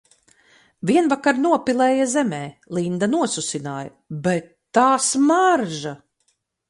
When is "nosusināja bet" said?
3.11-4.49